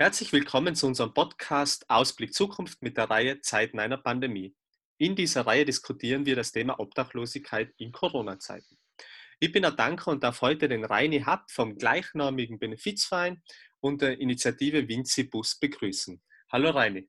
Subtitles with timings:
[0.00, 4.56] Herzlich willkommen zu unserem Podcast Ausblick Zukunft mit der Reihe Zeiten einer Pandemie.
[4.96, 8.78] In dieser Reihe diskutieren wir das Thema Obdachlosigkeit in Corona-Zeiten.
[9.40, 13.42] Ich bin Adanka und darf heute den Reini Happ vom gleichnamigen Benefizverein
[13.80, 16.18] und der Initiative Vinci Bus begrüßen.
[16.50, 17.06] Hallo Reini.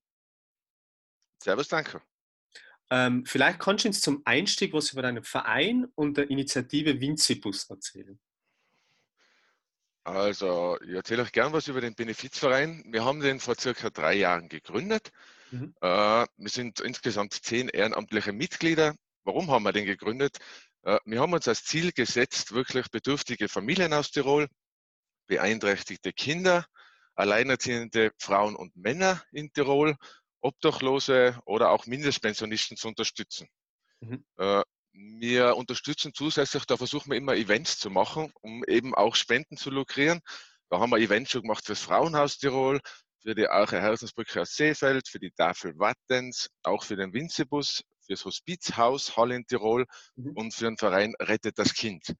[1.42, 2.02] Servus, danke.
[2.90, 7.36] Ähm, vielleicht kannst du uns zum Einstieg was über deinen Verein und der Initiative Vinci
[7.36, 8.20] Bus erzählen.
[10.04, 12.84] Also, ich erzähle euch gern was über den Benefizverein.
[12.88, 15.12] Wir haben den vor circa drei Jahren gegründet.
[15.52, 15.76] Mhm.
[15.82, 18.96] Äh, wir sind insgesamt zehn ehrenamtliche Mitglieder.
[19.24, 20.38] Warum haben wir den gegründet?
[20.84, 24.48] Äh, wir haben uns als Ziel gesetzt, wirklich bedürftige Familien aus Tirol,
[25.28, 26.66] beeinträchtigte Kinder,
[27.14, 29.96] alleinerziehende Frauen und Männer in Tirol,
[30.40, 33.48] Obdachlose oder auch Mindestpensionisten zu unterstützen.
[34.00, 34.26] Mhm.
[34.94, 39.70] Wir unterstützen zusätzlich, da versuchen wir immer Events zu machen, um eben auch Spenden zu
[39.70, 40.22] lukrieren.
[40.70, 42.80] Da haben wir Events schon gemacht fürs Frauenhaus Tirol,
[43.22, 48.26] für die Arche Herzensbrücke aus Seefeld, für die Tafel Wattens, auch für den Winzebus, fürs
[48.26, 50.32] Hospizhaus Hall in Tirol mhm.
[50.36, 52.14] und für den Verein Rettet das Kind.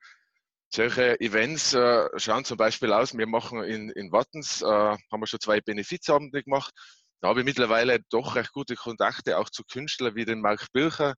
[0.74, 5.28] Solche Events äh, schauen zum Beispiel aus, wir machen in, in Wattens, äh, haben wir
[5.28, 6.74] schon zwei Benefizabende gemacht.
[7.20, 11.16] Da habe ich mittlerweile doch recht gute Kontakte auch zu Künstlern wie den Mark Bircher,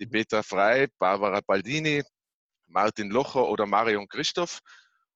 [0.00, 2.02] die Petra Frei, Barbara Baldini,
[2.66, 4.60] Martin Locher oder Marion Christoph.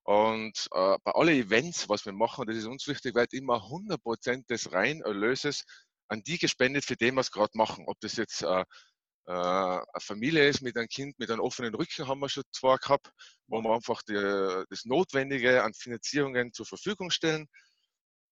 [0.02, 4.46] Und äh, bei allen Events, was wir machen, das ist uns wichtig, wird immer 100%
[4.48, 5.64] des Reinerlöses
[6.08, 7.84] an die gespendet, für den wir es gerade machen.
[7.86, 8.64] Ob das jetzt äh,
[9.26, 12.76] äh, eine Familie ist mit einem Kind mit einem offenen Rücken, haben wir schon zwei
[12.76, 13.10] gehabt,
[13.46, 14.14] wo wir einfach die,
[14.68, 17.46] das Notwendige an Finanzierungen zur Verfügung stellen.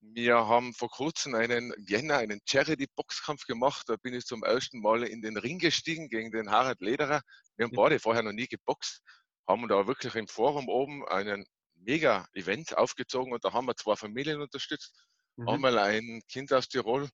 [0.01, 3.89] Wir haben vor kurzem einen Jänner, einen Charity-Boxkampf gemacht.
[3.89, 7.21] Da bin ich zum ersten Mal in den Ring gestiegen gegen den Harald Lederer.
[7.57, 9.03] Wir haben beide vorher noch nie geboxt,
[9.47, 14.41] haben da wirklich im Forum oben einen Mega-Event aufgezogen und da haben wir zwei Familien
[14.41, 14.95] unterstützt.
[15.37, 15.49] Mhm.
[15.49, 17.09] Einmal ein Kind aus Tirol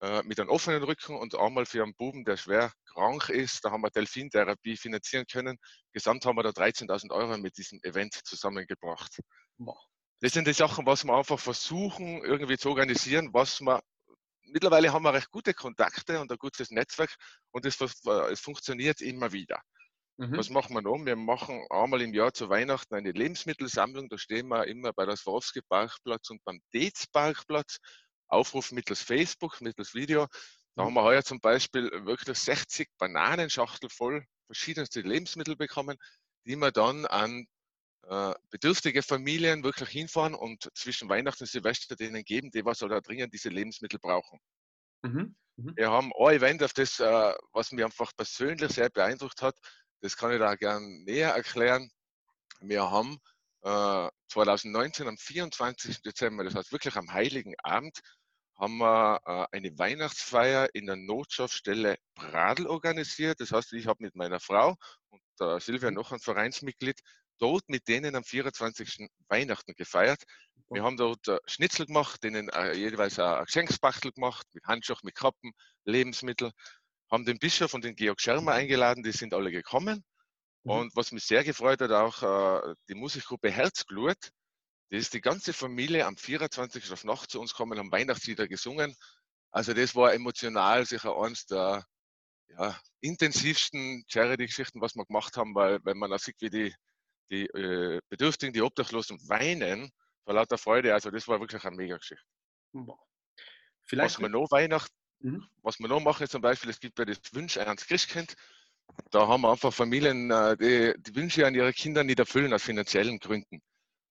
[0.00, 3.64] äh, mit einem offenen Rücken und einmal für einen Buben, der schwer krank ist.
[3.64, 5.58] Da haben wir Delfintherapie finanzieren können.
[5.92, 9.20] Gesamt haben wir da 13.000 Euro mit diesem Event zusammengebracht.
[9.58, 9.89] Boah
[10.20, 13.80] das sind die Sachen, was wir einfach versuchen, irgendwie zu organisieren, was wir
[14.42, 17.14] mittlerweile haben wir recht gute Kontakte und ein gutes Netzwerk
[17.52, 19.60] und es, es funktioniert immer wieder.
[20.18, 20.36] Mhm.
[20.36, 20.98] Was machen wir noch?
[21.02, 24.08] Wir machen einmal im Jahr zu Weihnachten eine Lebensmittelsammlung.
[24.10, 27.78] Da stehen wir immer bei der Swarovski Parkplatz und beim Dates Parkplatz.
[28.28, 30.26] Aufruf mittels Facebook, mittels Video.
[30.74, 30.88] Da mhm.
[30.88, 35.96] haben wir heuer zum Beispiel wirklich 60 Bananenschachtel voll verschiedenste Lebensmittel bekommen,
[36.44, 37.46] die wir dann an
[38.08, 43.00] äh, bedürftige Familien wirklich hinfahren und zwischen Weihnachten und Silvester denen geben, die was oder
[43.00, 44.40] dringend diese Lebensmittel brauchen.
[45.02, 45.36] Mhm.
[45.56, 45.76] Mhm.
[45.76, 49.56] Wir haben ein Event, auf das, äh, was mich einfach persönlich sehr beeindruckt hat,
[50.00, 51.90] das kann ich da gern näher erklären.
[52.60, 53.18] Wir haben
[53.62, 56.00] 2019 äh, am 24.
[56.00, 58.00] Dezember, das heißt wirklich am Heiligen Abend,
[58.56, 59.20] haben wir
[59.52, 63.38] eine Weihnachtsfeier in der Notschaftsstelle Bradl organisiert.
[63.40, 64.76] Das heißt, ich habe mit meiner Frau
[65.10, 67.00] und Silvia noch ein Vereinsmitglied
[67.40, 69.08] dort mit denen am 24.
[69.28, 70.22] Weihnachten gefeiert.
[70.68, 75.16] Wir haben dort äh, Schnitzel gemacht, denen äh, jeweils ein Geschenksbachtel gemacht, mit Handschuhen, mit
[75.16, 75.52] Kappen,
[75.84, 76.52] Lebensmittel.
[77.10, 80.04] Haben den Bischof und den Georg Schermer eingeladen, die sind alle gekommen.
[80.62, 80.70] Mhm.
[80.70, 84.30] Und was mich sehr gefreut hat, auch äh, die Musikgruppe Herzglut.
[84.92, 86.92] Die ist die ganze Familie am 24.
[86.92, 88.94] auf Nacht zu uns gekommen, haben Weihnachtslieder gesungen.
[89.50, 91.84] Also das war emotional sicher eines der
[92.48, 96.74] ja, intensivsten Charity-Geschichten, was wir gemacht haben, weil wenn man auch sieht, wie die
[97.30, 99.90] die äh, Bedürftigen, die Obdachlosen weinen
[100.24, 100.94] vor lauter Freude.
[100.94, 102.24] Also das war wirklich eine Mega-Geschichte.
[103.86, 105.46] Vielleicht was wir noch Weihnachten, mhm.
[105.62, 108.34] was wir noch machen, ist zum Beispiel, es gibt ja das Wünsche ans Christkind.
[109.10, 112.62] Da haben wir einfach Familien, äh, die die Wünsche an ihre Kinder nicht erfüllen aus
[112.62, 113.60] finanziellen Gründen.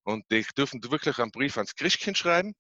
[0.04, 2.54] Und die dürfen wirklich einen Brief ans Christkind schreiben.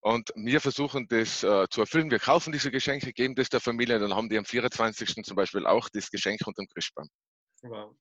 [0.00, 2.10] Und wir versuchen das äh, zu erfüllen.
[2.10, 5.24] Wir kaufen diese Geschenke, geben das der Familie, dann haben die am 24.
[5.24, 7.08] zum Beispiel auch das Geschenk unter dem Christbaum.
[7.62, 7.96] Wow.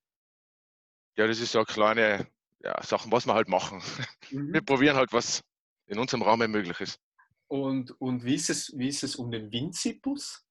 [1.15, 2.27] Ja, das ist so eine kleine
[2.63, 3.81] ja, Sachen, was wir halt machen.
[4.31, 4.53] Mhm.
[4.53, 5.43] Wir probieren halt, was
[5.85, 6.99] in unserem Rahmen möglich ist.
[7.47, 10.43] Und, und wie, ist es, wie ist es um den Winzibus?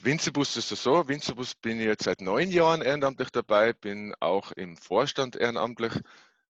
[0.00, 4.50] Winzibus ist es so, Winzibus bin ich jetzt seit neun Jahren ehrenamtlich dabei, bin auch
[4.52, 5.92] im Vorstand ehrenamtlich.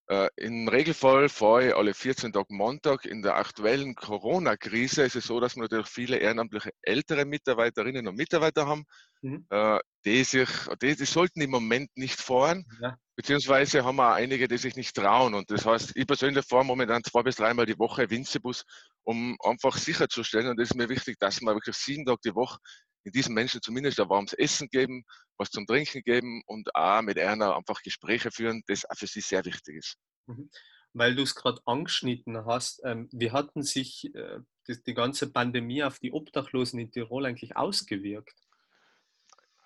[0.08, 3.06] Äh, Im Regelfall fahre ich alle 14 Tage Montag.
[3.06, 8.14] In der aktuellen Corona-Krise ist es so, dass wir natürlich viele ehrenamtliche ältere Mitarbeiterinnen und
[8.14, 8.84] Mitarbeiter haben,
[9.22, 9.46] mhm.
[9.50, 10.48] äh, die, sich,
[10.80, 12.96] die, die, sollten im Moment nicht fahren, ja.
[13.16, 15.34] beziehungsweise haben wir auch einige, die sich nicht trauen.
[15.34, 18.64] Und das heißt, ich persönlich fahre momentan zwei bis dreimal die Woche Winzebus,
[19.02, 22.58] um einfach sicherzustellen, und das ist mir wichtig, dass wir wirklich sieben Tage die Woche
[23.06, 25.04] in diesen Menschen zumindest ein warmes Essen geben,
[25.38, 29.20] was zum Trinken geben und auch mit einer einfach Gespräche führen, das auch für sie
[29.20, 29.96] sehr wichtig ist.
[30.26, 30.50] Mhm.
[30.92, 35.84] weil du es gerade angeschnitten hast, ähm, wie hatten sich äh, die, die, ganze Pandemie
[35.84, 38.34] auf die Obdachlosen in Tirol eigentlich ausgewirkt?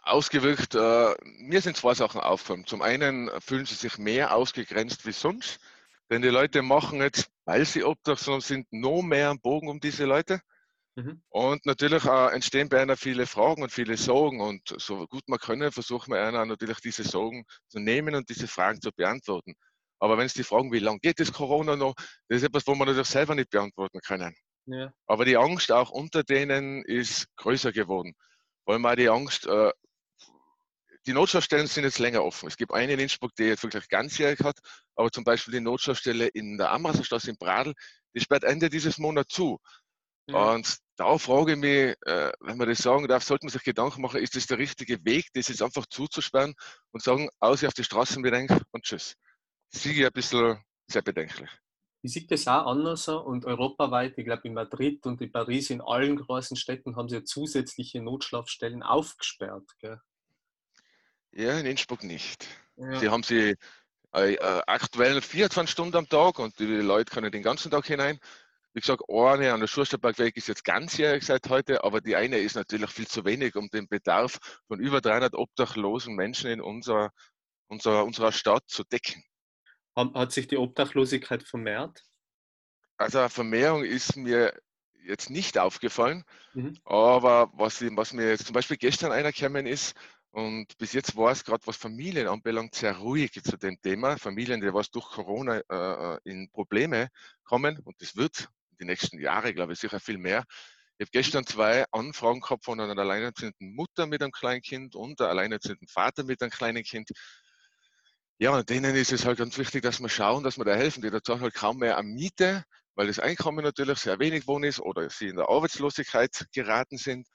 [0.03, 2.67] Ausgewirkt, äh, mir sind zwei Sachen aufgefallen.
[2.67, 5.61] Zum einen fühlen sie sich mehr ausgegrenzt wie sonst,
[6.11, 10.05] denn die Leute machen jetzt, weil sie obdachlos sind, noch mehr einen Bogen um diese
[10.05, 10.43] Leute.
[10.97, 11.23] Mhm.
[11.29, 14.41] Und natürlich äh, entstehen bei einer viele Fragen und viele Sorgen.
[14.41, 18.49] Und so gut man können, versuchen wir einer natürlich diese Sorgen zu nehmen und diese
[18.49, 19.55] Fragen zu beantworten.
[20.01, 21.95] Aber wenn es die fragen, wie lange geht das Corona noch,
[22.29, 24.35] das ist etwas, wo man natürlich selber nicht beantworten können.
[24.67, 24.93] Ja.
[25.07, 28.15] Aber die Angst auch unter denen ist größer geworden.
[28.65, 29.71] Vor allem auch die Angst, äh,
[31.07, 32.47] die Notschaustellen sind jetzt länger offen.
[32.47, 34.59] Es gibt eine in Innsbruck, die jetzt wirklich ganzjährig hat,
[34.97, 37.75] aber zum Beispiel die Notschaustelle in der Amraserstraße in Bradl,
[38.15, 39.59] die sperrt Ende dieses Monats zu.
[40.33, 40.53] Ja.
[40.53, 44.03] Und da frage ich mich, äh, wenn man das sagen darf, sollte man sich Gedanken
[44.03, 46.55] machen, ist das der richtige Weg, das jetzt einfach zuzusperren
[46.93, 48.35] und sagen, aus auf die Straßen mit
[48.71, 49.15] und tschüss.
[49.71, 51.49] Siege ein bisschen sehr bedenklich.
[52.03, 55.83] Ich sehe das auch anders und europaweit, ich glaube in Madrid und in Paris, in
[55.83, 59.69] allen großen Städten haben sie ja zusätzliche Notschlafstellen aufgesperrt.
[59.79, 60.01] Gell?
[61.33, 62.47] Ja, in Innsbruck nicht.
[62.77, 62.99] Ja.
[62.99, 63.55] Sie haben sie
[64.15, 68.19] äh, äh aktuell 24 Stunden am Tag und die Leute können den ganzen Tag hinein.
[68.73, 72.55] Wie gesagt, eine an der Schursterbergweg ist jetzt ganzjährig seit heute, aber die eine ist
[72.55, 74.39] natürlich viel zu wenig, um den Bedarf
[74.69, 77.11] von über 300 obdachlosen Menschen in unserer,
[77.67, 79.25] unserer, unserer Stadt zu decken.
[79.97, 82.05] Hat sich die Obdachlosigkeit vermehrt?
[82.97, 84.55] Also eine Vermehrung ist mir
[85.05, 86.79] jetzt nicht aufgefallen, mhm.
[86.85, 89.97] aber was, was, mir jetzt zum Beispiel gestern einer gekommen ist,
[90.33, 94.17] und bis jetzt war es gerade, was Familien anbelangt, sehr ruhig zu dem Thema.
[94.17, 97.09] Familien, die was durch Corona äh, in Probleme
[97.43, 98.49] kommen, und das wird
[98.81, 100.45] die nächsten Jahre, glaube ich, sicher viel mehr.
[100.99, 105.21] Ich habe gestern zwei Anfragen gehabt von einer alleinerziehenden Mutter mit einem kleinen Kind und
[105.21, 107.11] einem alleinerziehenden Vater mit einem kleinen Kind.
[108.39, 111.03] Ja, und denen ist es halt ganz wichtig, dass wir schauen, dass wir da helfen.
[111.03, 114.65] Die da zahlen halt kaum mehr an Miete, weil das Einkommen natürlich sehr wenig wohn
[114.65, 117.27] ist oder sie in der Arbeitslosigkeit geraten sind.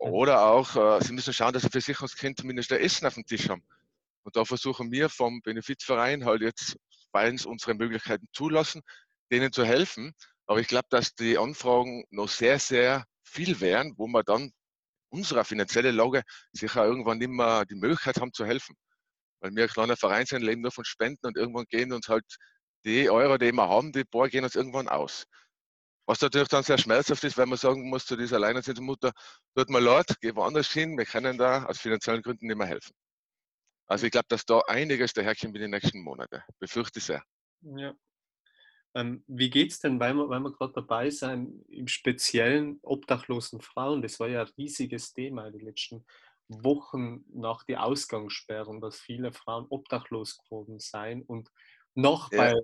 [0.00, 0.12] Mhm.
[0.12, 3.06] Oder auch, äh, sie müssen schauen, dass sie für sich als Kind zumindest ein Essen
[3.06, 3.62] auf dem Tisch haben.
[4.22, 6.76] Und da versuchen wir vom Benefizverein halt jetzt,
[7.12, 8.82] weil es unsere Möglichkeiten zulassen,
[9.30, 10.14] denen zu helfen.
[10.48, 14.50] Aber ich glaube, dass die Anfragen noch sehr, sehr viel wären, wo wir dann
[15.10, 16.22] unserer finanziellen Lage
[16.52, 18.74] sicher irgendwann nicht mehr die Möglichkeit haben zu helfen.
[19.40, 22.24] Weil wir ein kleiner Verein sind, leben nur von Spenden und irgendwann gehen uns halt
[22.84, 25.24] die Euro, die wir haben, die paar gehen uns irgendwann aus.
[26.06, 29.12] Was natürlich dann sehr schmerzhaft ist, weil man sagen muss zu dieser alleinerziehenden Mutter,
[29.54, 32.94] tut mir leid, geh woanders hin, wir können da aus finanziellen Gründen nicht mehr helfen.
[33.86, 36.42] Also ich glaube, dass da einiges daherkommt in den nächsten Monaten.
[36.58, 37.22] Befürchte sehr.
[37.60, 37.94] Ja.
[38.98, 43.60] Ähm, wie geht es denn, weil wir, weil wir gerade dabei sind, im speziellen obdachlosen
[43.60, 44.02] Frauen?
[44.02, 46.04] Das war ja ein riesiges Thema die letzten
[46.48, 51.48] Wochen nach der Ausgangssperrung, dass viele Frauen obdachlos geworden seien und
[51.94, 52.38] noch ja.
[52.38, 52.54] bei,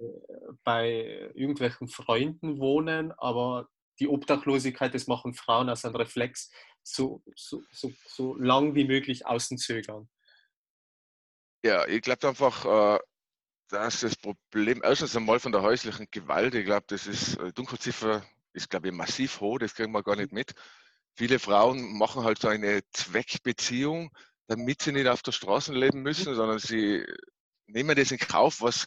[0.65, 3.69] bei irgendwelchen Freunden wohnen, aber
[4.01, 6.51] die Obdachlosigkeit, das machen Frauen als ein Reflex,
[6.83, 10.09] so, so, so, so lang wie möglich außen zögern.
[11.65, 12.99] Ja, ich glaube einfach, äh,
[13.75, 18.25] dass das Problem erstens einmal von der häuslichen Gewalt, ich glaube, das ist, äh, Dunkelziffer
[18.53, 20.55] ist, glaube ich, massiv hoch, das kriegen wir gar nicht mit.
[21.17, 24.11] Viele Frauen machen halt so eine Zweckbeziehung,
[24.47, 27.05] damit sie nicht auf der Straße leben müssen, sondern sie
[27.67, 28.87] nehmen das in Kauf, was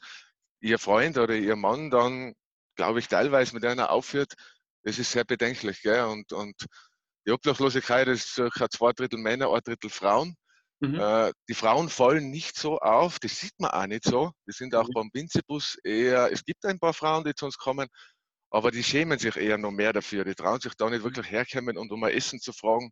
[0.61, 2.33] ihr Freund oder ihr Mann dann,
[2.75, 4.35] glaube ich, teilweise mit einer aufführt.
[4.83, 5.81] Das ist sehr bedenklich.
[5.81, 6.05] Gell?
[6.05, 6.55] Und, und
[7.25, 10.37] die Obdachlosigkeit ist circa zwei Drittel Männer, ein Drittel Frauen.
[10.79, 10.95] Mhm.
[10.95, 14.31] Äh, die Frauen fallen nicht so auf, das sieht man auch nicht so.
[14.47, 14.93] Die sind auch mhm.
[14.93, 17.87] beim Winzebus eher, es gibt ein paar Frauen, die zu uns kommen,
[18.51, 20.23] aber die schämen sich eher noch mehr dafür.
[20.23, 22.91] Die trauen sich da nicht wirklich herkommen und um ein Essen zu fragen.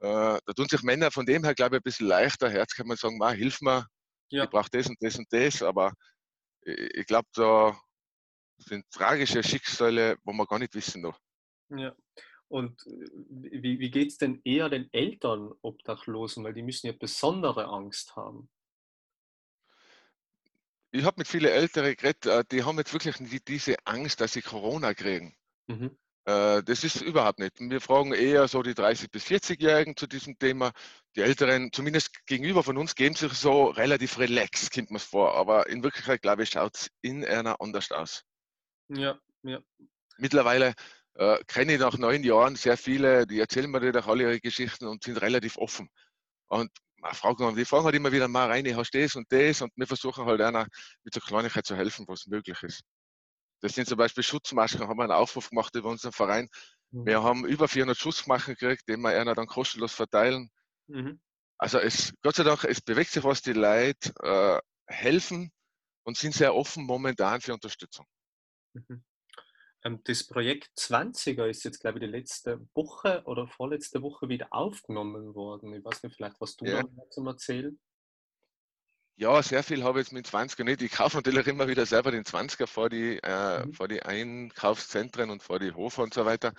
[0.00, 2.50] Äh, da tun sich Männer von dem her, glaube ich, ein bisschen leichter.
[2.50, 3.86] Herz kann man sagen, hilf mir,
[4.30, 4.44] ja.
[4.44, 5.62] ich brauche das und das und das.
[5.62, 5.92] Aber
[6.62, 7.80] ich glaube, da
[8.58, 11.18] sind tragische Schicksale, wo wir gar nicht wissen noch.
[11.70, 11.94] Ja.
[12.48, 16.44] Und äh, wie, wie geht es denn eher den Eltern Obdachlosen?
[16.44, 18.48] Weil die müssen ja besondere Angst haben.
[20.90, 24.42] Ich habe mit vielen Älteren geredet, äh, die haben jetzt wirklich diese Angst, dass sie
[24.42, 25.36] Corona kriegen.
[25.66, 25.96] Mhm.
[26.28, 27.58] Äh, das ist überhaupt nicht.
[27.58, 30.72] Wir fragen eher so die 30- bis 40-Jährigen zu diesem Thema.
[31.16, 35.34] Die Älteren, zumindest gegenüber von uns, geben sich so relativ relaxed, kommt man es vor.
[35.34, 38.24] Aber in Wirklichkeit, glaube ich, schaut es in einer anders aus.
[38.88, 39.60] Ja, ja.
[40.18, 40.74] Mittlerweile
[41.18, 44.86] äh, kenne ich nach neun Jahren sehr viele, die erzählen mir auch alle ihre Geschichten
[44.86, 45.88] und sind relativ offen.
[46.46, 46.70] Und
[47.12, 49.86] fragen, die fragen halt immer wieder mal rein, hast du das und das und wir
[49.86, 50.66] versuchen halt einer
[51.02, 52.82] mit der Kleinigkeit zu helfen, was möglich ist.
[53.60, 56.48] Das sind zum Beispiel Schutzmasken, haben wir einen Aufruf gemacht über unseren Verein.
[56.92, 57.06] Mhm.
[57.06, 60.50] Wir haben über 400 Schutzmasken gekriegt, die wir einer dann kostenlos verteilen.
[60.86, 61.20] Mhm.
[61.58, 65.50] Also es, Gott sei Dank, es bewegt sich was, die Leute äh, helfen
[66.04, 68.06] und sind sehr offen momentan für Unterstützung.
[68.74, 69.02] Mhm.
[69.88, 74.48] Ähm, das Projekt 20er ist jetzt, glaube ich, die letzte Woche oder vorletzte Woche wieder
[74.50, 75.74] aufgenommen worden.
[75.74, 76.82] Ich weiß nicht, vielleicht was du ja.
[76.82, 77.78] noch zum Erzählen.
[79.16, 80.82] Ja, sehr viel habe ich jetzt mit 20er nicht.
[80.82, 83.72] Ich kaufe natürlich immer wieder selber den 20er vor die, äh, mhm.
[83.72, 86.52] vor die Einkaufszentren und vor die Hofer und so weiter.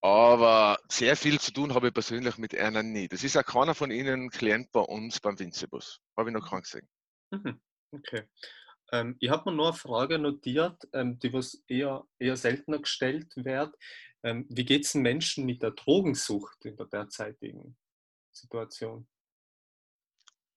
[0.00, 3.12] Aber sehr viel zu tun habe ich persönlich mit einer nicht.
[3.12, 6.00] Das ist auch keiner von Ihnen Klient bei uns beim Winzebus.
[6.16, 6.88] Habe ich noch keinen gesehen.
[7.30, 7.60] Mhm.
[7.92, 8.22] Okay.
[8.92, 13.32] Ähm, ich habe mir nur eine Frage notiert, ähm, die was eher, eher seltener gestellt
[13.36, 13.74] wird.
[14.22, 17.76] Ähm, wie geht es den Menschen mit der Drogensucht in der derzeitigen
[18.30, 19.08] Situation?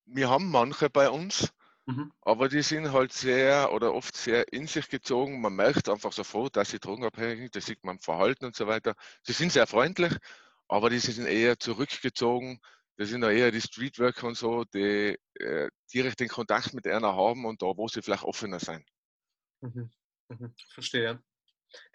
[0.05, 1.51] Wir haben manche bei uns,
[1.85, 2.11] mhm.
[2.21, 5.41] aber die sind halt sehr oder oft sehr in sich gezogen.
[5.41, 8.67] Man merkt einfach sofort, dass sie drogenabhängig sind, das sieht man im Verhalten und so
[8.67, 8.95] weiter.
[9.23, 10.13] Sie sind sehr freundlich,
[10.67, 12.59] aber die sind eher zurückgezogen
[12.97, 17.15] das sind ja eher die Streetworker und so, die äh, direkt den Kontakt mit einer
[17.15, 18.85] haben und da, wo sie vielleicht offener sein.
[19.61, 19.91] Mhm.
[20.29, 20.55] Mhm.
[20.73, 21.21] Verstehe.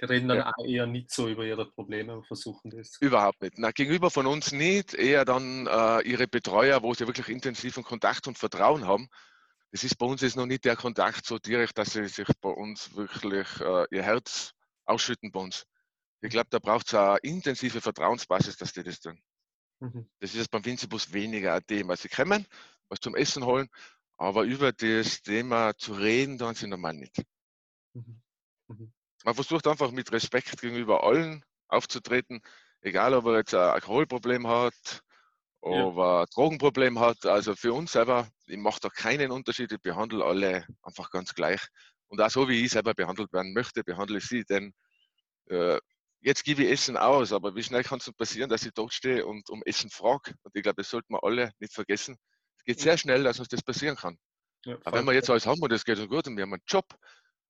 [0.00, 0.52] Die reden dann ja.
[0.64, 3.00] eher nicht so über ihre Probleme und versuchen das.
[3.00, 3.54] Überhaupt nicht.
[3.56, 8.26] Na, gegenüber von uns nicht, eher dann äh, ihre Betreuer, wo sie wirklich intensiven Kontakt
[8.28, 9.08] und Vertrauen haben.
[9.72, 12.50] Das ist bei uns jetzt noch nicht der Kontakt so direkt, dass sie sich bei
[12.50, 14.52] uns wirklich äh, ihr Herz
[14.84, 15.64] ausschütten bei uns.
[16.20, 19.22] Ich glaube, da braucht es eine intensive Vertrauensbasis, dass die das tun.
[19.80, 20.08] Mhm.
[20.20, 21.96] Das ist jetzt beim Winzibus weniger ein Thema.
[21.96, 22.46] Sie kommen,
[22.88, 23.68] was zum Essen holen,
[24.16, 27.22] aber über das Thema zu reden, dann sie normal nicht.
[27.94, 28.22] Mhm.
[28.68, 28.92] Mhm.
[29.24, 32.40] Man versucht einfach mit Respekt gegenüber allen aufzutreten,
[32.80, 35.02] egal ob er jetzt ein Alkoholproblem hat,
[35.60, 37.26] ob er ein Drogenproblem hat.
[37.26, 41.60] Also für uns selber, ich mache da keinen Unterschied, ich behandle alle einfach ganz gleich.
[42.08, 44.72] Und auch so wie ich selber behandelt werden möchte, behandle ich sie, denn
[45.46, 45.78] äh,
[46.20, 49.26] jetzt gebe ich Essen aus, aber wie schnell kann es passieren, dass ich dort stehe
[49.26, 50.34] und um Essen frage?
[50.42, 52.16] Und ich glaube, das sollten wir alle nicht vergessen.
[52.58, 54.18] Es geht sehr schnell, dass uns das passieren kann.
[54.64, 56.52] Ja, aber wenn wir jetzt alles haben und es geht so gut und wir haben
[56.52, 56.84] einen Job,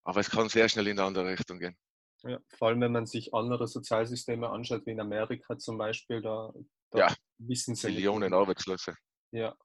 [0.05, 1.77] aber es kann sehr schnell in eine andere Richtung gehen.
[2.23, 6.53] Ja, vor allem, wenn man sich andere Sozialsysteme anschaut, wie in Amerika zum Beispiel, da,
[6.91, 7.89] da ja, wissen sie.
[7.89, 8.95] Millionen Arbeitslose.
[9.33, 9.57] Ja.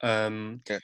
[0.00, 0.80] Ähm, okay.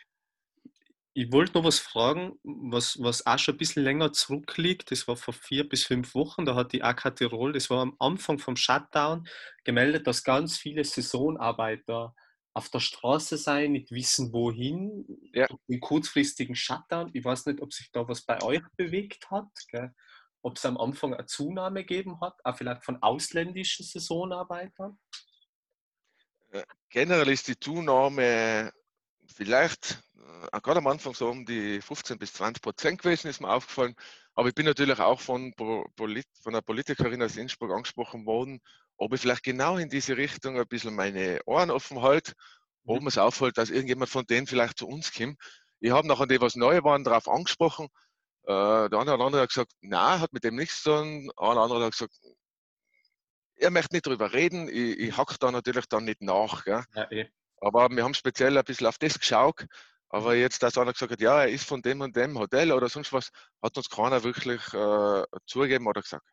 [1.15, 4.91] Ich wollte noch was fragen, was, was auch schon ein bisschen länger zurückliegt.
[4.91, 6.45] Das war vor vier bis fünf Wochen.
[6.45, 9.27] Da hat die AK Tirol, das war am Anfang vom Shutdown,
[9.65, 12.15] gemeldet, dass ganz viele Saisonarbeiter
[12.55, 15.47] auf der Straße seien, nicht wissen, wohin, ja.
[15.69, 17.11] im kurzfristigen Shutdown.
[17.13, 19.95] Ich weiß nicht, ob sich da was bei euch bewegt hat, gell?
[20.43, 24.99] ob es am Anfang eine Zunahme gegeben hat, auch vielleicht von ausländischen Saisonarbeitern.
[26.51, 28.73] Äh, generell ist die Zunahme
[29.39, 30.03] vielleicht
[30.53, 33.95] äh, gerade am Anfang so um die 15 bis 20 Prozent gewesen, ist mir aufgefallen.
[34.35, 38.61] Aber ich bin natürlich auch von, Polit von einer Politikerin aus Innsbruck angesprochen worden,
[38.97, 42.33] ob ich vielleicht genau in diese Richtung ein bisschen meine Ohren offen halte,
[42.83, 42.95] mhm.
[42.95, 45.39] ob mir es auffällt, dass irgendjemand von denen vielleicht zu uns kommt.
[45.79, 47.87] Ich habe nachher die, was neu waren, darauf angesprochen.
[48.43, 51.31] Äh, der eine oder andere hat gesagt, nein, hat mit dem nichts zu tun.
[51.39, 52.15] Der andere hat gesagt,
[53.55, 54.69] er möchte nicht darüber reden.
[54.69, 56.67] Ich, ich hack da natürlich dann nicht nach.
[56.67, 57.29] Ja, eh.
[57.61, 59.67] Aber wir haben speziell ein bisschen auf das geschaut.
[60.11, 60.41] Aber mhm.
[60.41, 63.13] jetzt, dass einer gesagt hat, ja, er ist von dem und dem Hotel oder sonst
[63.13, 63.31] was,
[63.63, 66.27] hat uns keiner wirklich äh, zugegeben oder gesagt.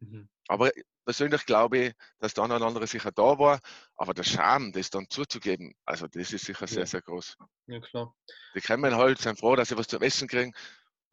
[0.00, 0.28] Mhm.
[0.48, 0.70] Aber
[1.04, 3.60] persönlich glaube ich, dass der eine oder andere sicher da war.
[3.96, 6.66] Aber der Charme, das dann zuzugeben, also das ist sicher ja.
[6.66, 7.36] sehr, sehr groß.
[7.66, 8.14] Ja, klar.
[8.54, 10.52] Die kommen halt, sind froh, dass sie was zum Essen kriegen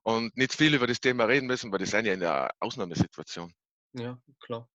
[0.03, 3.53] und nicht viel über das Thema reden müssen, weil die sind ja in der Ausnahmesituation.
[3.93, 4.67] Ja, klar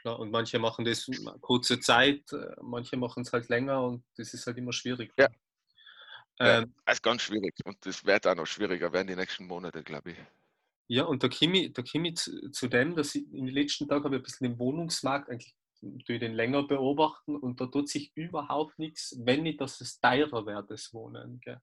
[0.00, 0.18] klar.
[0.18, 1.08] Und manche machen das
[1.40, 5.12] kurze Zeit, äh, manche machen es halt länger und das ist halt immer schwierig.
[5.18, 5.28] Ja.
[6.38, 9.82] Ähm, ja, ist ganz schwierig und das wird auch noch schwieriger werden die nächsten Monate,
[9.82, 10.16] glaube ich.
[10.88, 14.04] Ja, und ich, da komme ich zu, zu, dem, dass ich in den letzten Tagen
[14.04, 18.10] habe ich ein bisschen den Wohnungsmarkt eigentlich durch den länger beobachten und da tut sich
[18.16, 21.40] überhaupt nichts, wenn nicht, dass es teurer wird, das Wohnen.
[21.40, 21.60] Gell?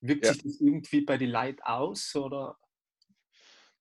[0.00, 0.32] Wirkt ja.
[0.32, 2.58] sich das irgendwie bei den Leuten aus oder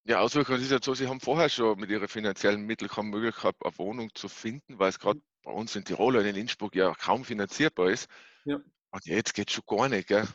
[0.10, 3.56] ja, Auswirkungen ist ja so, Sie haben vorher schon mit Ihren finanziellen Mitteln keine Möglichkeit,
[3.63, 6.96] eine Wohnung zu finden, weil es gerade bei uns in Tirol und in Innsbruck ja
[6.96, 8.10] kaum finanzierbar ist.
[8.44, 8.60] Ja.
[8.89, 10.28] Und jetzt geht es schon gar nicht, gell?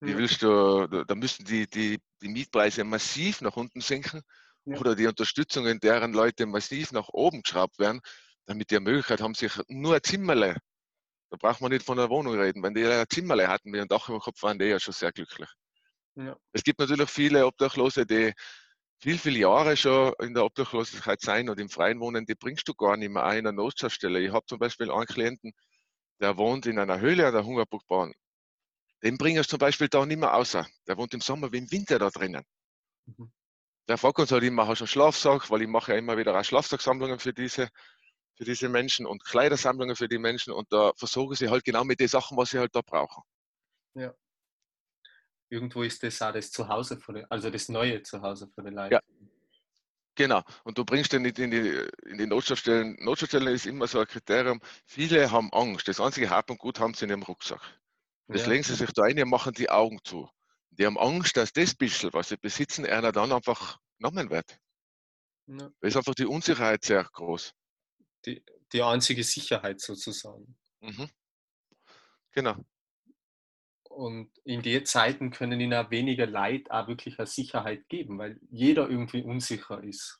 [0.00, 4.22] Wie willst du, da, müssen die, die, die Mietpreise massiv nach unten sinken
[4.64, 4.76] ja.
[4.76, 8.00] oder die Unterstützungen deren Leute massiv nach oben geschraubt werden,
[8.46, 10.56] damit die eine Möglichkeit haben, sich nur ein Zimmerle,
[11.30, 13.88] da braucht man nicht von einer Wohnung reden, wenn die ein Zimmerle hatten, mit einem
[13.88, 15.48] Dach über dem Kopf waren die ja schon sehr glücklich.
[16.16, 16.36] Ja.
[16.52, 18.34] Es gibt natürlich viele Obdachlose, die
[19.02, 22.74] viel, viele Jahre schon in der Obdachlosigkeit sein und im Freien wohnen, die bringst du
[22.74, 24.20] gar nicht mehr ein in eine Notschaftsstelle.
[24.20, 25.52] Ich habe zum Beispiel einen Klienten,
[26.20, 28.12] der wohnt in einer Höhle an der Hungerburgbahn.
[29.02, 30.68] Den bringst du zum Beispiel da nicht mehr außer.
[30.86, 32.44] Der wohnt im Sommer wie im Winter da drinnen.
[33.06, 33.32] Mhm.
[33.88, 35.50] Der fragt uns halt immer, hast du einen Schlafsack?
[35.50, 37.70] Weil ich mache ja immer wieder auch Schlafsacksammlungen für diese,
[38.36, 41.98] für diese Menschen und Kleidersammlungen für die Menschen und da versorge sie halt genau mit
[41.98, 43.24] den Sachen, was sie halt da brauchen.
[43.94, 44.14] Ja.
[45.52, 48.94] Irgendwo ist das auch das Zuhause für die, also das neue Zuhause für die Leute.
[48.94, 49.00] Ja.
[50.14, 50.42] Genau.
[50.64, 52.96] Und du bringst den nicht in die, in die Notschaftsstellen.
[53.00, 54.60] Notschaftsstellen ist immer so ein Kriterium.
[54.86, 55.88] Viele haben Angst.
[55.88, 57.60] Das einzige Hab und Gut haben sie in ihrem Rucksack.
[58.28, 58.48] Das ja.
[58.48, 60.28] legen sie sich da ein und machen die Augen zu.
[60.70, 64.58] Die haben Angst, dass das bisschen, was sie besitzen, einer dann einfach genommen wird.
[65.46, 65.70] Ja.
[65.80, 67.52] Da ist einfach die Unsicherheit sehr groß.
[68.24, 68.42] Die,
[68.72, 70.56] die einzige Sicherheit sozusagen.
[70.80, 71.10] Mhm.
[72.32, 72.56] Genau.
[73.94, 78.88] Und in den Zeiten können ihnen weniger Leid auch wirklich eine Sicherheit geben, weil jeder
[78.88, 80.18] irgendwie unsicher ist.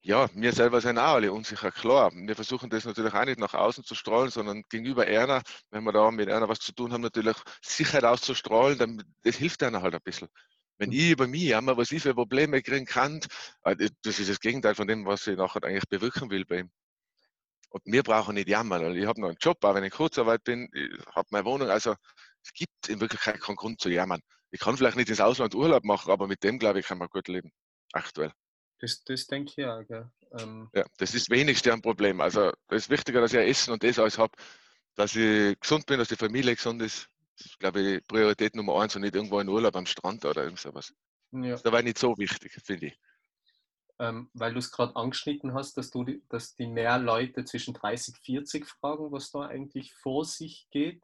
[0.00, 2.10] Ja, wir selber sind auch alle unsicher, klar.
[2.14, 5.92] Wir versuchen das natürlich auch nicht nach außen zu strahlen, sondern gegenüber einer, wenn wir
[5.92, 9.94] da mit einer was zu tun haben, natürlich Sicherheit auszustrahlen, dann, das hilft einer halt
[9.94, 10.28] ein bisschen.
[10.78, 13.20] Wenn ich über mich jammer, was ich für Probleme kriegen kann,
[13.64, 16.70] äh, das ist das Gegenteil von dem, was ich nachher eigentlich bewirken will bei ihm.
[17.70, 18.96] Und wir brauchen nicht jammern.
[18.96, 21.68] Ich habe noch einen Job, auch wenn ich Kurzarbeit bin, ich habe meine Wohnung.
[21.68, 21.94] Also
[22.42, 24.20] es gibt in Wirklichkeit keinen Grund zu jammern.
[24.50, 27.08] Ich kann vielleicht nicht ins Ausland Urlaub machen, aber mit dem, glaube ich, kann man
[27.08, 27.52] gut leben.
[27.92, 28.32] Aktuell.
[28.80, 29.82] Das, das denke ich auch.
[29.86, 30.10] Gell?
[30.38, 32.20] Ähm ja, das ist das wenigste ein Problem.
[32.20, 34.32] Also es ist wichtiger, dass ich Essen und das alles habe,
[34.94, 37.08] dass ich gesund bin, dass die Familie gesund ist.
[37.36, 40.44] Das ist, glaube ich, Priorität Nummer eins und nicht irgendwo in Urlaub am Strand oder
[40.44, 40.92] irgend sowas.
[41.32, 41.50] Ja.
[41.50, 42.98] Das ist aber nicht so wichtig, finde ich
[43.98, 48.14] ähm, weil du es gerade angeschnitten hast, dass, du, dass die mehr Leute zwischen 30
[48.14, 51.02] und 40 fragen, was da eigentlich vor sich geht.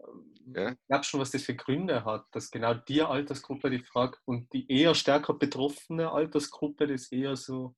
[0.00, 0.70] Ähm, ja.
[0.72, 4.52] Ich glaube schon, was das für Gründe hat, dass genau die Altersgruppe die fragt und
[4.52, 7.74] die eher stärker betroffene Altersgruppe das eher so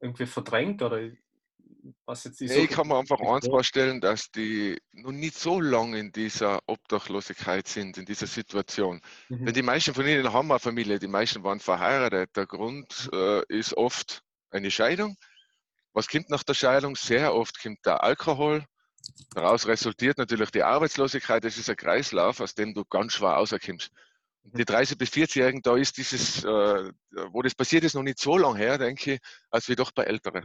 [0.00, 1.10] irgendwie verdrängt oder
[2.04, 5.98] was jetzt nee, ich kann mir einfach eins vorstellen, dass die noch nicht so lange
[5.98, 9.00] in dieser Obdachlosigkeit sind, in dieser Situation.
[9.28, 9.46] Mhm.
[9.46, 12.36] Denn die meisten von ihnen haben eine Familie, die meisten waren verheiratet.
[12.36, 15.16] Der Grund äh, ist oft eine Scheidung.
[15.92, 16.94] Was kommt nach der Scheidung?
[16.94, 18.64] Sehr oft kommt der Alkohol.
[19.34, 21.44] Daraus resultiert natürlich die Arbeitslosigkeit.
[21.44, 23.90] Das ist ein Kreislauf, aus dem du ganz schwer rauskommst.
[24.44, 26.92] Die 30- bis 40-Jährigen, da ist dieses, äh,
[27.30, 30.04] wo das passiert ist, noch nicht so lange her, denke ich, als wie doch bei
[30.04, 30.44] Älteren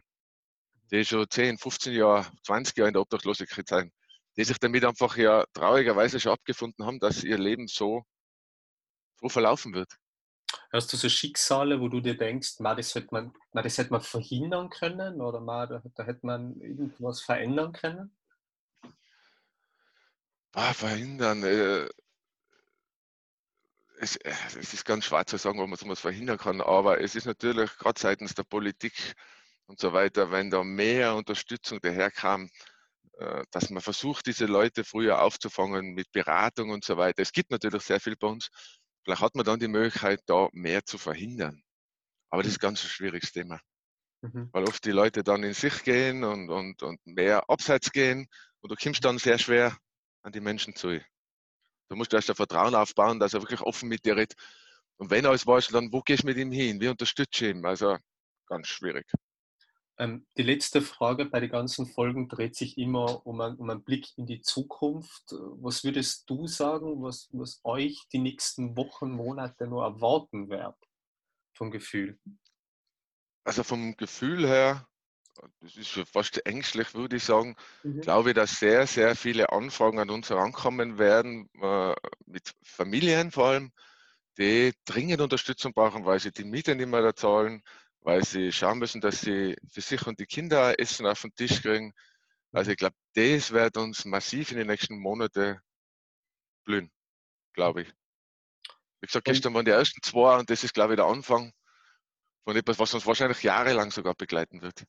[0.92, 3.94] die schon 10, 15 Jahre, 20 Jahre in der Obdachlosigkeit sind,
[4.38, 8.04] die sich damit einfach ja traurigerweise schon abgefunden haben, dass ihr Leben so,
[9.20, 9.98] so verlaufen wird.
[10.72, 13.92] Hast du so Schicksale, wo du dir denkst, man, das, hätte man, man, das hätte
[13.92, 18.17] man verhindern können oder man, da, da hätte man irgendwas verändern können?
[20.60, 21.44] Ah, verhindern.
[21.44, 21.88] Äh,
[24.00, 27.14] es, äh, es, ist ganz schwer zu sagen, ob man sowas verhindern kann, aber es
[27.14, 29.14] ist natürlich gerade seitens der Politik
[29.68, 32.50] und so weiter, wenn da mehr Unterstützung daherkam,
[33.20, 37.22] äh, dass man versucht, diese Leute früher aufzufangen mit Beratung und so weiter.
[37.22, 38.50] Es gibt natürlich sehr viel bei uns.
[39.04, 41.62] Vielleicht hat man dann die Möglichkeit, da mehr zu verhindern.
[42.32, 43.60] Aber das ist ganz ein schwieriges Thema.
[44.22, 44.50] Mhm.
[44.54, 48.28] Weil oft die Leute dann in sich gehen und, und, und mehr abseits gehen
[48.62, 49.78] und du kommst dann sehr schwer
[50.28, 51.00] an die Menschen zu.
[51.90, 54.36] Du musst erst ein Vertrauen aufbauen, dass er wirklich offen mit dir redet.
[54.98, 56.80] Und wenn er alles weiß, dann wo gehst du mit ihm hin?
[56.82, 57.66] Wie unterstützt du ihn?
[57.66, 57.98] Also
[58.48, 59.10] ganz schwierig.
[60.00, 63.84] Ähm, die letzte Frage bei den ganzen Folgen dreht sich immer um, ein, um einen
[63.84, 65.32] Blick in die Zukunft.
[65.32, 70.76] Was würdest du sagen, was, was euch die nächsten Wochen, Monate nur erwarten wird
[71.54, 72.20] vom Gefühl?
[73.44, 74.88] Also vom Gefühl her,
[75.62, 78.02] das ist schon fast ängstlich, würde ich sagen, mhm.
[78.02, 81.96] glaube ich, dass sehr, sehr viele Anfragen an uns herankommen werden, äh,
[82.26, 83.72] mit Familien vor allem,
[84.38, 87.64] die dringend Unterstützung brauchen, weil sie die Miete nicht mehr zahlen,
[88.02, 91.62] weil sie schauen müssen, dass sie für sich und die Kinder Essen auf den Tisch
[91.62, 91.94] kriegen.
[92.52, 95.60] Also ich glaube, das wird uns massiv in den nächsten Monaten
[96.64, 96.92] blühen,
[97.54, 97.94] glaube ich.
[99.02, 101.52] Wie gesagt, gestern waren die ersten zwei und das ist, glaube ich, der Anfang
[102.48, 104.86] von etwas, was uns wahrscheinlich jahrelang sogar begleiten wird.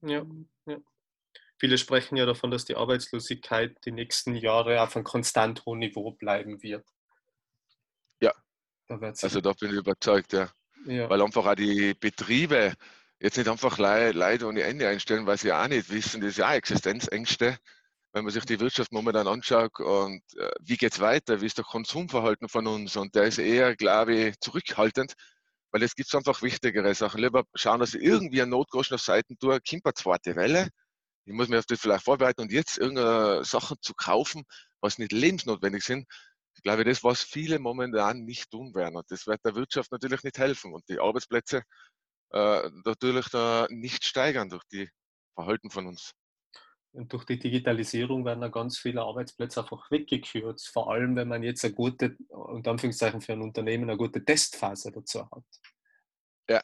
[0.00, 0.24] Ja,
[0.64, 0.78] ja.
[1.58, 6.12] Viele sprechen ja davon, dass die Arbeitslosigkeit die nächsten Jahre auf einem konstant hohen Niveau
[6.12, 6.88] bleiben wird.
[8.22, 8.32] Ja,
[8.88, 10.50] da also da bin ich überzeugt, ja.
[10.86, 11.10] Ja.
[11.10, 12.72] Weil einfach auch die Betriebe
[13.20, 16.48] jetzt nicht einfach Leute ohne Ende einstellen, weil sie auch nicht wissen, das ist ja
[16.48, 17.58] auch Existenzängste.
[18.14, 21.58] Wenn man sich die Wirtschaft momentan anschaut und äh, wie geht es weiter, wie ist
[21.58, 25.12] der Konsumverhalten von uns und der ist eher, glaube ich, zurückhaltend,
[25.72, 27.20] weil es gibt einfach wichtigere Sachen.
[27.20, 30.68] Lieber schauen, dass ich irgendwie einen Notgroschen auf Seiten tue, kommt eine zweite Welle,
[31.24, 32.42] ich muss mich auf das vielleicht vorbereiten.
[32.42, 34.44] Und jetzt irgendeine Sachen zu kaufen,
[34.80, 36.06] was nicht lebensnotwendig sind,
[36.54, 40.22] ich glaube, das, was viele momentan nicht tun werden, und das wird der Wirtschaft natürlich
[40.22, 40.74] nicht helfen.
[40.74, 41.62] Und die Arbeitsplätze
[42.32, 44.88] äh, natürlich da nicht steigern durch die
[45.34, 46.12] Verhalten von uns.
[46.92, 51.42] Und durch die Digitalisierung werden da ganz viele Arbeitsplätze einfach weggekürzt, vor allem wenn man
[51.42, 55.44] jetzt eine gute, unter Anführungszeichen für ein Unternehmen, eine gute Testphase dazu hat.
[56.50, 56.60] Ja,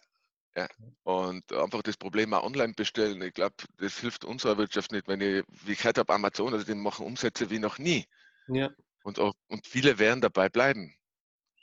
[0.55, 0.69] ja.
[1.05, 5.09] Und einfach das Problem auch online bestellen, ich glaube, das hilft unserer Wirtschaft nicht.
[5.09, 8.05] Wenn ich, wie ich gehört habe, Amazon, also die machen Umsätze wie noch nie.
[8.49, 8.71] Ja.
[9.05, 10.95] Und, auch, und viele werden dabei bleiben.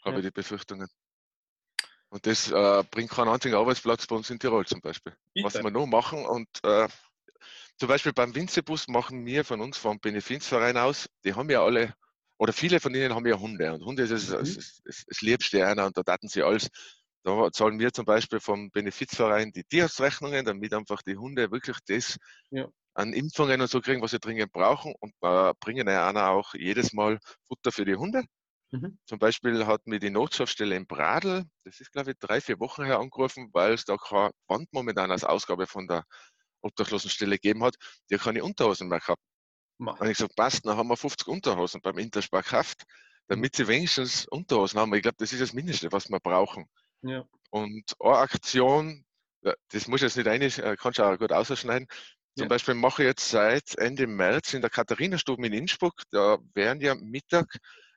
[0.04, 0.20] habe ja.
[0.20, 0.88] ich die Befürchtungen.
[2.10, 5.16] Und das äh, bringt keinen einzigen Arbeitsplatz bei uns in Tirol zum Beispiel.
[5.34, 5.46] Bitte.
[5.46, 6.88] Was wir noch machen und äh,
[7.78, 11.94] zum Beispiel beim Winzebus machen wir von uns vom Benefizverein aus, die haben ja alle,
[12.38, 13.74] oder viele von ihnen haben ja Hunde.
[13.74, 14.56] Und Hunde ist das, mhm.
[14.56, 16.70] das, das, das Liebste einer und da daten sie alles.
[17.24, 22.18] Da zahlen wir zum Beispiel vom Benefizverein die Tierarztrechnungen, damit einfach die Hunde wirklich das
[22.52, 22.68] ja.
[22.94, 24.94] an Impfungen und so kriegen, was sie dringend brauchen.
[25.00, 28.24] Und da bringen ja einer auch jedes Mal Futter für die Hunde.
[28.72, 29.00] Mhm.
[29.06, 32.84] Zum Beispiel hat mir die Notschaftsstelle in Bradl, das ist glaube ich drei, vier Wochen
[32.84, 36.04] her angerufen, weil es da kein Band momentan als Ausgabe von der
[36.66, 37.76] Obdachlosenstelle gegeben hat,
[38.10, 39.22] die keine Unterhosen mehr gehabt.
[39.78, 42.84] Und ich gesagt, passt, dann haben wir 50 Unterhosen beim Interspar gekauft,
[43.28, 43.58] damit mhm.
[43.58, 44.94] sie wenigstens Unterhosen haben.
[44.94, 46.66] Ich glaube, das ist das Mindeste, was wir brauchen.
[47.02, 47.26] Ja.
[47.50, 49.06] Und eine Aktion,
[49.70, 51.88] das muss jetzt nicht eine, äh, kannst du auch gut ausschneiden.
[52.38, 52.50] Zum ja.
[52.50, 56.96] Beispiel mache ich jetzt seit Ende März in der Katharinenstube in Innsbruck, da werden ja
[56.96, 57.48] Mittag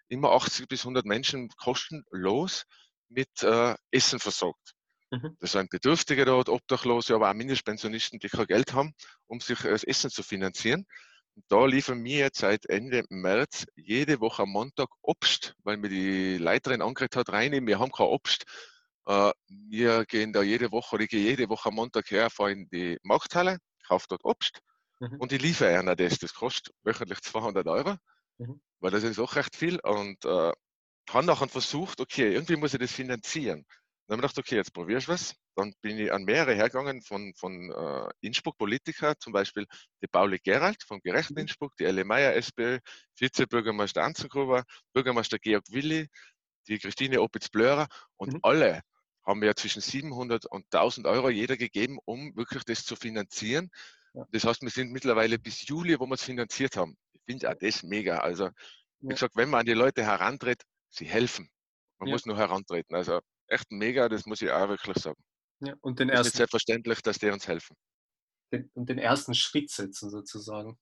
[0.08, 2.64] immer 80 bis 100 Menschen kostenlos
[3.08, 4.74] mit äh, Essen versorgt.
[5.10, 5.36] Mhm.
[5.40, 8.92] Das sind Bedürftige dort, Obdachlose, aber auch Mindestpensionisten, die kein Geld haben,
[9.26, 10.86] um sich das Essen zu finanzieren.
[11.34, 16.36] Und da liefern wir seit Ende März jede Woche am Montag Obst, weil mir die
[16.36, 18.44] Leiterin angeredet hat, rein, wir haben kein Obst.
[19.06, 22.52] Äh, wir gehen da jede Woche, oder ich gehe jede Woche am Montag her, fahre
[22.52, 24.60] in die Markthalle, kaufe dort Obst
[25.00, 25.16] mhm.
[25.18, 26.18] und ich liefere einer das.
[26.18, 27.96] Das kostet wöchentlich 200 Euro,
[28.38, 28.60] mhm.
[28.80, 29.80] weil das ist auch recht viel.
[29.80, 30.52] Und äh,
[31.08, 33.64] habe nachher versucht, okay, irgendwie muss ich das finanzieren.
[34.08, 35.34] Dann habe ich gedacht, okay, jetzt probierst du was.
[35.54, 39.66] Dann bin ich an mehrere hergegangen von, von äh, Innsbruck Politiker, zum Beispiel
[40.02, 41.40] die Pauli Gerald vom Gerechten mhm.
[41.40, 42.78] Innsbruck, die Elle Meyer SPÖ,
[43.18, 46.08] Vizebürgermeister Anzengruber, Bürgermeister Georg Willi,
[46.68, 48.40] die Christine Opitz-Blörer und mhm.
[48.42, 48.80] alle
[49.26, 53.70] haben mir zwischen 700 und 1000 Euro jeder gegeben, um wirklich das zu finanzieren.
[54.14, 54.24] Ja.
[54.32, 56.96] Das heißt, wir sind mittlerweile bis Juli, wo wir es finanziert haben.
[57.12, 58.20] Ich finde auch das mega.
[58.20, 58.52] Also, ja.
[59.00, 61.50] wie gesagt, wenn man an die Leute herantritt, sie helfen.
[61.98, 62.14] Man ja.
[62.14, 62.96] muss nur herantreten.
[62.96, 65.20] Also, echt mega, das muss ich auch wirklich sagen.
[65.60, 67.76] Ja, und den ersten, es ist selbstverständlich, dass die uns helfen.
[68.52, 70.78] Den, und den ersten Schritt setzen sozusagen.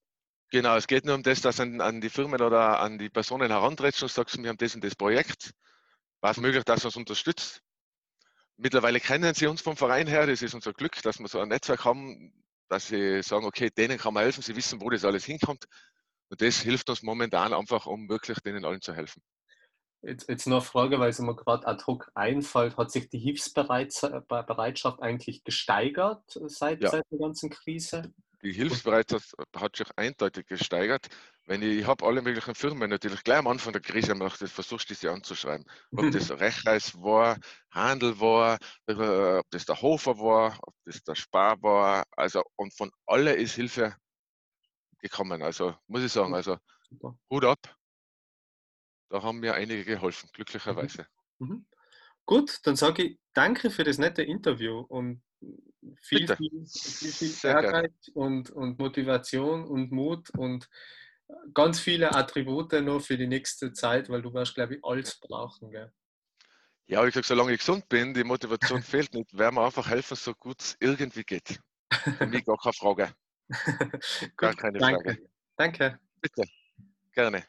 [0.51, 3.49] Genau, es geht nur um das, dass an, an die Firmen oder an die Personen
[3.49, 5.51] herantrittst und sagst, wir haben das und das Projekt.
[6.21, 7.61] War es möglich, dass du uns unterstützt?
[8.55, 10.25] Mittlerweile kennen sie uns vom Verein her.
[10.25, 12.33] Das ist unser Glück, dass wir so ein Netzwerk haben,
[12.69, 14.41] dass sie sagen, okay, denen kann man helfen.
[14.41, 15.65] Sie wissen, wo das alles hinkommt.
[16.29, 19.21] Und das hilft uns momentan einfach, um wirklich denen allen zu helfen.
[20.07, 22.77] Jetzt, jetzt nur eine Frage, weil es mir gerade ad hoc einfällt.
[22.77, 26.89] Hat sich die Hilfsbereitschaft eigentlich gesteigert seit, ja.
[26.89, 28.13] seit der ganzen Krise?
[28.41, 31.07] Die Hilfsbereitschaft hat sich eindeutig gesteigert.
[31.45, 34.89] Wenn ich, ich habe alle möglichen Firmen natürlich gleich am Anfang der Krise gemacht, versucht
[34.89, 35.65] diese anzuschreiben.
[35.91, 37.37] Ob das Rechreis war,
[37.71, 42.05] Handel war, äh, ob das der Hofer war, ob das der Spar war.
[42.11, 43.93] Also und von alle ist Hilfe
[44.99, 45.43] gekommen.
[45.43, 46.57] Also muss ich sagen, also
[47.29, 47.59] Hut ab.
[49.09, 51.07] Da haben mir einige geholfen, glücklicherweise.
[51.39, 51.47] Mhm.
[51.47, 51.65] Mhm.
[52.25, 55.21] Gut, dann sage ich danke für das nette Interview und
[56.01, 60.67] viel, viel, viel, viel Ehrgeiz und, und Motivation und Mut und
[61.53, 65.71] ganz viele Attribute noch für die nächste Zeit, weil du wirst, glaube ich, alles brauchen.
[65.71, 65.91] Gell?
[66.87, 70.15] Ja, wie gesagt, solange ich gesund bin, die Motivation fehlt nicht, werden wir einfach helfen,
[70.15, 71.59] so gut es irgendwie geht.
[72.17, 73.13] Für mich gar keine Frage.
[74.35, 75.03] Gar keine danke.
[75.03, 75.29] Frage.
[75.55, 75.99] Danke.
[76.19, 76.43] Bitte,
[77.13, 77.45] gerne.